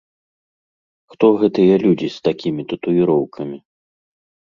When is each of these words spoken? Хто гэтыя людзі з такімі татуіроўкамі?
Хто 1.15 1.25
гэтыя 1.45 1.75
людзі 1.85 2.07
з 2.17 2.27
такімі 2.31 2.61
татуіроўкамі? 2.75 3.57